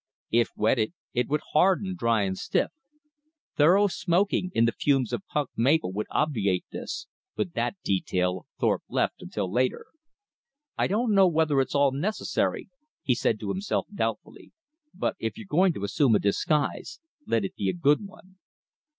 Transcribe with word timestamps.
If 0.31 0.49
wetted, 0.55 0.93
it 1.13 1.29
would 1.29 1.41
harden 1.53 1.93
dry 1.95 2.23
and 2.23 2.35
stiff. 2.35 2.71
Thorough 3.55 3.85
smoking 3.85 4.49
in 4.55 4.65
the 4.65 4.71
fumes 4.71 5.13
of 5.13 5.21
punk 5.27 5.51
maple 5.55 5.91
would 5.93 6.07
obviate 6.09 6.65
this, 6.71 7.05
but 7.35 7.53
that 7.53 7.75
detail 7.83 8.47
Thorpe 8.59 8.81
left 8.89 9.21
until 9.21 9.51
later. 9.51 9.85
"I 10.75 10.87
don't 10.87 11.13
know 11.13 11.27
whether 11.27 11.61
it's 11.61 11.75
all 11.75 11.91
necessary," 11.91 12.67
he 13.03 13.13
said 13.13 13.39
to 13.41 13.49
himself 13.49 13.85
doubtfully, 13.93 14.53
"but 14.91 15.15
if 15.19 15.37
you're 15.37 15.45
going 15.47 15.71
to 15.73 15.83
assume 15.83 16.15
a 16.15 16.19
disguise, 16.19 16.99
let 17.27 17.45
it 17.45 17.53
be 17.55 17.69
a 17.69 17.73
good 17.73 18.03
one." 18.03 18.37